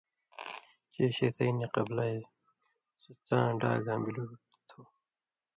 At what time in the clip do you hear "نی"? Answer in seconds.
1.57-1.67